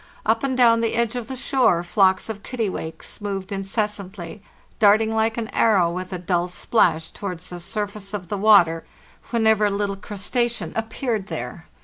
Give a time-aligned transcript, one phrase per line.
[0.25, 4.41] Up and down the edge of the shore flocks of kittiwakes moved inces santly,
[4.79, 8.83] darting like an arrow, with a dull splash, towards the surface of the water,
[9.29, 11.67] whenever a little crustacean ap peared there.